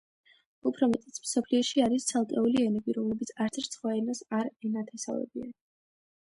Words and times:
უფრო 0.69 0.87
მეტიც, 0.93 1.19
მსოფლიოში 1.25 1.83
არის 1.87 2.07
ცალკეული 2.11 2.63
ენები, 2.69 2.95
რომლებიც 2.97 3.33
არცერთ 3.47 3.79
სხვა 3.79 3.95
ენას 3.99 4.23
არ 4.39 4.51
ენათესავებიან. 4.71 5.55